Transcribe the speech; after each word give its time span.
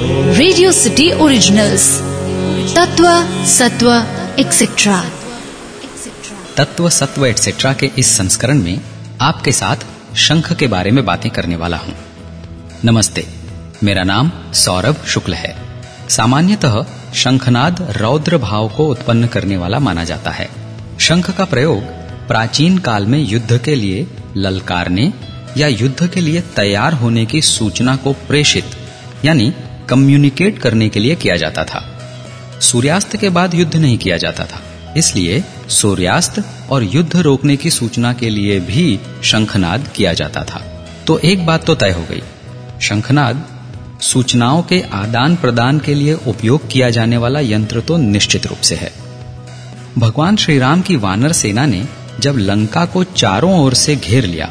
Radio 0.00 0.72
city 0.72 1.10
originals 1.12 1.84
तत्व 2.76 3.06
सत्व 3.46 3.90
etcetera 4.38 4.98
तत्व 6.56 6.88
सत्व 6.88 7.26
एक्सेट्रा 7.26 7.72
के 7.72 7.90
इस 7.98 8.16
संस्करण 8.16 8.62
में 8.62 8.80
आपके 9.20 9.52
साथ 9.52 9.84
शंख 10.16 10.52
के 10.52 10.66
बारे 10.66 10.90
में 10.90 11.04
बातें 11.04 11.30
करने 11.30 11.56
वाला 11.56 11.76
हूँ। 11.76 11.94
नमस्ते, 12.84 13.26
मेरा 13.84 14.02
नाम 14.02 14.30
सौरभ 14.54 15.04
शुक्ल 15.06 15.34
है। 15.34 15.54
सामान्यतः 16.08 16.84
शंखनाद 17.14 17.86
रौद्र 17.96 18.38
भाव 18.38 18.68
को 18.68 18.86
उत्पन्न 18.86 19.26
करने 19.26 19.56
वाला 19.56 19.78
माना 19.78 20.04
जाता 20.04 20.30
है। 20.30 20.48
शंख 21.00 21.30
का 21.30 21.44
प्रयोग 21.44 21.82
प्राचीन 22.28 22.78
काल 22.78 23.06
में 23.06 23.18
युद्ध 23.18 23.58
के 23.58 23.74
लिए 23.74 24.06
ललकारने 24.36 25.12
या 25.56 25.68
युद्ध 25.68 26.06
के 26.06 26.20
लिए 26.20 26.40
तैयार 26.56 26.92
होने 26.92 27.26
की 27.26 27.42
सूचना 27.42 27.96
को 27.96 28.12
प्रेषित, 28.28 28.64
यानी 29.24 29.52
कम्युनिकेट 29.88 30.58
करने 30.58 30.88
के 30.88 31.00
लिए 31.00 31.14
किया 31.14 31.36
जाता 31.36 31.64
था। 31.64 31.94
सूर्यास्त 32.60 33.16
के 33.16 33.28
बाद 33.28 33.54
युद्ध 33.54 33.76
नहीं 33.76 33.98
किया 33.98 34.16
जाता 34.16 34.44
था। 34.44 34.62
इसलिए 34.96 35.44
सूर्यास्त 35.68 36.42
और 36.70 36.84
युद्ध 36.84 37.16
रोकने 37.16 37.56
की 37.56 37.70
सूचना 37.70 38.12
के 38.12 38.30
लिए 38.30 38.60
भी 38.60 39.00
शंखनाद 39.24 39.88
किया 39.96 40.12
जाता 40.12 40.44
था। 40.44 40.86
तो 41.06 41.18
एक 41.18 41.46
बात 41.46 41.64
तो 41.64 41.74
तय 41.74 41.90
हो 41.90 42.02
गई। 42.02 42.22
शंखनाद 42.80 43.44
सूचनाओं 44.00 44.62
के 44.62 44.84
आदान 44.92 45.36
प्रदान 45.36 45.78
के 45.78 45.94
लिए 45.94 46.14
उपयोग 46.14 46.70
किया 46.70 46.90
जाने 46.90 47.16
वाला 47.16 47.40
यंत्र 47.40 47.80
तो 47.80 47.96
निश्चित 47.96 48.46
रूप 48.46 48.58
से 48.58 48.74
है। 48.74 48.92
भगवान 49.98 50.36
श्री 50.36 50.58
राम 50.58 50.82
की 50.82 50.96
वानर 50.96 51.32
सेना 51.32 51.66
ने 51.66 51.88
जब 52.20 52.36
लंका 52.36 52.84
को 52.84 53.04
चारों 53.04 53.60
ओर 53.60 53.74
से 53.74 53.96
घेर 53.96 54.24
लिया, 54.24 54.46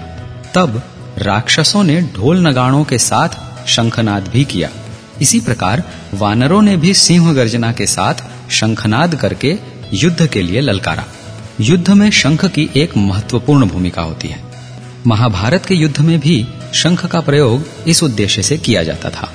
तब 0.56 0.82
राक्षसों 1.18 1.84
ने 1.84 2.02
ढोल 2.02 2.48
नगाड़ों 2.48 2.84
के 2.84 2.98
साथ 2.98 3.30
शंखनाद 3.68 4.28
भी 4.28 4.46
किया। 4.46 4.70
इसी 5.22 5.40
प्रकार 5.40 5.84
वानरों 6.14 6.62
ने 6.62 6.78
भी 6.78 6.94
सिंह 6.94 7.34
गर्जना 7.34 7.72
के 7.72 7.86
साथ 7.86 8.14
शंखनाद 8.52 9.16
करके 9.16 9.58
युद्ध 9.94 10.28
के 10.28 10.42
लिए 10.42 10.62
ललकारा। 10.62 11.06
युद्ध 11.62 11.90
में 11.90 12.12
शंख 12.12 12.46
की 12.46 12.70
एक 12.76 12.98
महत्वपूर्ण 12.98 13.66
भूमिका 13.66 14.02
होती 14.02 14.28
है। 14.28 14.44
महाभारत 15.08 15.66
के 15.66 15.76
युद्ध 15.76 16.00
में 16.00 16.20
भी 16.20 16.48
शंख 16.74 17.06
का 17.06 17.20
प्रयोग 17.20 17.66
इस 17.88 18.04
उद्देश्य 18.04 18.42
से 18.42 18.58
किया 18.58 18.84
जाता 18.84 19.10
था। 19.10 19.34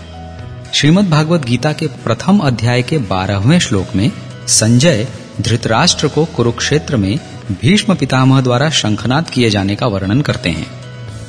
श्रीमद् 0.75 1.11
भागवत 1.11 1.45
गीता 1.45 1.73
के 1.73 1.87
प्रथम 1.87 2.39
अध्याय 2.39 2.83
के 2.83 2.99
बारहवें 2.99 3.59
श्लोक 3.59 3.97
में 3.97 4.13
संजय 4.49 5.09
धृतराष्ट्र 5.41 6.09
को 6.09 6.25
कुरुक्षेत्र 6.25 6.97
में 6.97 7.19
भीष्म 7.63 7.95
पितामह 7.95 8.41
द्वारा 8.41 8.71
शंखनाद 8.71 9.31
किए 9.31 9.51
जाने 9.51 9.77
का 9.77 9.87
वर्णन 9.87 10.21
करते 10.21 10.51
हैं। 10.51 10.67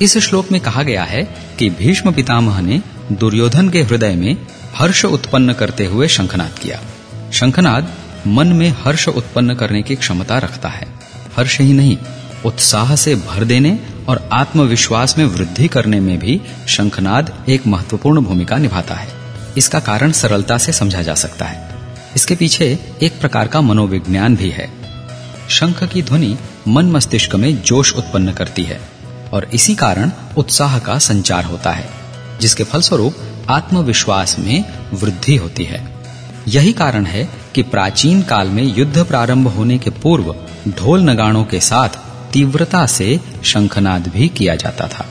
इस 0.02 0.18
श्लोक 0.18 0.52
में 0.52 0.62
कहा 0.62 0.84
गया 0.84 1.04
है 1.04 1.24
कि 1.60 1.70
भीष्म 1.70 2.12
पितामह 2.12 2.62
ने 2.62 2.82
दुर्योधन 3.12 3.70
के 3.70 3.82
हृदय 3.82 4.16
में 4.16 4.38
हर्ष 4.76 5.06
उत्पन्न 5.06 5.54
करते 5.54 5.86
हुए 5.86 6.08
शंखनाद 6.08 6.60
किया। 6.60 6.82
शंखनाद 7.32 7.94
मन 8.28 8.48
में 8.48 8.76
हर्ष 8.84 9.08
उत्पन्न 9.08 9.56
करने 9.56 9.82
की 9.82 9.96
क्षमता 9.96 10.38
रखता 10.38 10.70
है। 10.70 10.88
हर्ष 11.38 11.60
ही 11.60 11.74
नहीं, 11.74 11.98
उत्साह 12.46 12.96
से 12.96 13.16
भर 13.16 13.44
देने 13.44 13.80
और 14.10 14.30
आत्मविश्वास 14.34 15.18
में 15.18 15.26
वृद्धि 15.26 15.68
करने 15.68 16.00
में 16.00 16.20
भी 16.20 16.42
शंखनाद 16.68 17.46
एक 17.50 17.68
महत्वपूर्ण 17.68 18.22
भूमिका 18.22 18.58
निभाता 18.58 18.96
है। 18.96 19.08
इसका 19.58 19.80
कारण 19.80 20.12
सरलता 20.12 20.58
से 20.58 20.72
समझा 20.72 21.02
जा 21.02 21.16
सकता 21.16 21.46
है। 21.46 21.70
इसके 22.16 22.36
पीछे 22.36 22.80
एक 23.04 23.20
प्रकार 23.20 23.48
का 23.48 23.62
मनोविज्ञान 23.62 24.36
भी 24.36 24.50
है। 24.50 24.72
शंख 25.50 25.84
की 25.84 26.02
ध्वनि 26.02 26.38
मन 26.68 26.86
मस्तिष्क 26.86 27.36
में 27.36 27.62
जोश 27.62 27.94
उत्पन्न 27.94 28.32
करती 28.32 28.64
है 28.64 28.82
और 29.34 29.50
इसी 29.54 29.76
कारण 29.76 30.12
उत्साह 30.38 30.80
का 30.80 30.98
संचार 30.98 31.44
होता 31.44 31.72
है। 31.72 32.03
जिसके 32.44 32.64
फलस्वरूप 32.64 33.16
आत्मविश्वास 33.50 34.40
में 34.40 34.64
वृद्धि 34.94 35.36
होती 35.36 35.64
है। 35.64 35.82
यही 36.48 36.72
कारण 36.74 37.06
है 37.06 37.28
कि 37.56 37.64
प्राचीन 37.64 38.22
काल 38.22 38.48
में 38.48 38.64
युद्ध 38.78 39.04
प्रारंभ 39.04 39.48
होने 39.48 39.78
के 39.78 39.90
पूर्व 39.90 40.36
ढोल 40.70 41.02
नगाड़ों 41.02 41.44
के 41.44 41.60
साथ 41.60 41.98
तीव्रता 42.34 42.86
से 42.86 43.20
शंखनाद 43.44 44.08
भी 44.08 44.28
किया 44.28 44.56
जाता 44.56 44.88
था। 44.88 45.06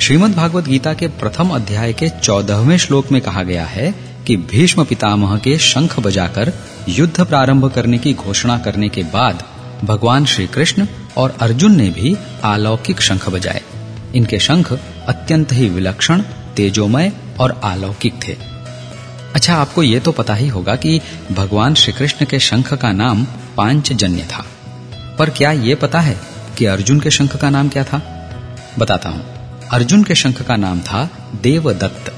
श्रीमद् 0.00 0.34
भागवत 0.34 0.68
गीता 0.68 0.92
के 0.94 1.06
प्रथम 1.20 1.48
अध्याय 1.50 1.92
के 1.92 2.08
चौदहवें 2.08 2.76
श्लोक 2.78 3.10
में 3.12 3.20
कहा 3.22 3.42
गया 3.42 3.64
है 3.66 3.92
कि 4.26 4.36
भीष्म 4.50 4.84
पितामह 4.84 5.36
के 5.38 5.56
शंख 5.58 5.98
बजाकर 6.00 6.52
युद्ध 6.88 7.24
प्रारंभ 7.24 7.70
करने 7.72 7.98
की 7.98 8.12
घोषणा 8.14 8.58
करने 8.58 8.88
के 8.88 9.02
बाद 9.12 9.42
भगवान 9.84 10.24
श्री 10.24 10.46
कृष्ण 10.46 10.86
और 11.16 11.36
अर्जुन 11.40 11.76
ने 11.76 11.88
भी 11.90 12.16
अलौकिक 12.44 13.00
शंख 13.00 13.28
बजाए। 13.28 13.62
इनके 14.14 14.38
शंख 14.38 14.72
अत्यंत 15.08 15.52
ही 15.52 15.68
विलक्षण 15.68 16.22
तेजोमय 16.58 17.12
और 17.40 17.60
अलौकिक 17.64 18.14
थे। 18.28 18.36
अच्छा 19.34 19.54
आपको 19.54 19.82
ये 19.82 20.00
तो 20.00 20.12
पता 20.12 20.34
ही 20.34 20.48
होगा 20.48 20.76
कि 20.76 21.00
भगवान 21.32 21.74
श्री 21.74 21.92
कृष्ण 21.92 22.26
के 22.26 22.38
शंख 22.38 22.74
का 22.74 22.92
नाम 22.92 23.24
पांचजन्य 23.56 24.22
था। 24.22 24.44
पर 25.18 25.30
क्या 25.30 25.52
ये 25.52 25.74
पता 25.74 26.00
है 26.00 26.16
कि 26.58 26.64
अर्जुन 26.64 27.00
के 27.00 27.10
शंख 27.10 27.36
का 27.36 27.50
नाम 27.50 27.68
क्या 27.68 27.84
था? 27.84 27.98
बताता 28.78 29.08
हूँ। 29.08 29.24
अर्जुन 29.68 30.04
के 30.04 30.14
शंख 30.14 30.42
का 30.42 30.56
नाम 30.56 30.80
था 30.80 31.08
देवदत्त। 31.42 32.12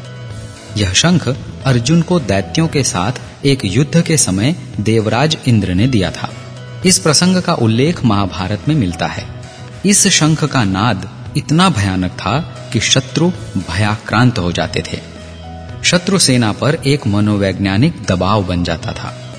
यह 0.77 0.93
शंख 0.93 1.29
अर्जुन 1.65 2.03
को 2.03 2.19
दैत्यों 2.21 2.69
के 2.69 2.83
साथ 2.85 3.13
एक 3.45 3.65
युद्ध 3.65 4.03
के 4.03 4.17
समय 4.17 4.55
देवराज 4.81 5.37
इंद्र 5.49 5.75
ने 5.75 5.87
दिया 5.87 6.11
था। 6.11 6.31
इस 6.87 6.99
प्रसंग 6.99 7.43
का 7.43 7.55
उल्लेख 7.55 8.05
महाभारत 8.05 8.69
में 8.69 8.75
मिलता 8.75 9.07
है। 9.07 9.25
इस 9.87 10.07
शंख 10.09 10.45
का 10.45 10.65
नाद 10.65 11.09
इतना 11.37 11.69
भयानक 11.69 12.11
था 12.11 12.39
कि 12.73 12.81
शत्रु 12.81 13.31
भयाक्रांत 13.57 14.39
हो 14.39 14.53
जाते 14.53 14.83
थे। 14.93 14.99
शत्रु 15.85 16.19
सेना 16.19 16.53
पर 16.53 16.75
एक 16.87 17.07
मनोवैज्ञानिक 17.07 18.03
दबाव 18.05 18.45
बन 18.45 18.65
जाता 18.65 18.93
था। 18.93 19.35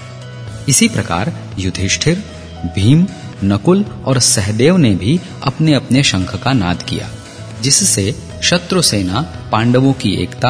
इसी 0.69 0.87
प्रकार 0.87 1.33
युधिष्ठिर, 1.59 2.23
भीम, 2.65 3.07
नकुल 3.43 3.85
और 4.05 4.19
सहदेव 4.19 4.77
ने 4.77 4.95
भी 4.95 5.19
अपने 5.43 5.73
अपने 5.73 6.03
शंख 6.03 6.43
का 6.43 6.53
नाद 6.53 6.83
किया, 6.83 7.09
जिससे 7.61 8.15
शत्रु 8.43 8.81
सेना 8.81 9.21
पांडवों 9.51 9.93
की 9.93 10.13
एकता, 10.13 10.49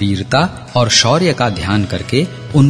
वीरता 0.00 0.72
और 0.76 0.88
शौर्य 0.88 1.32
का 1.32 1.48
ध्यान 1.48 1.84
करके 1.84 2.26
उन 2.54 2.68